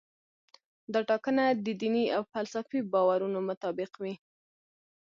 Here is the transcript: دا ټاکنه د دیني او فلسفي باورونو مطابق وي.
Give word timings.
دا 0.93 0.99
ټاکنه 1.09 1.43
د 1.65 1.67
دیني 1.81 2.05
او 2.15 2.21
فلسفي 2.33 2.79
باورونو 2.93 3.39
مطابق 3.49 3.91
وي. 4.01 4.13